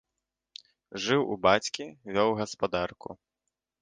Жыў 1.03 1.21
у 1.35 1.37
бацькі, 1.47 1.85
вёў 2.17 2.29
гаспадарку. 2.43 3.09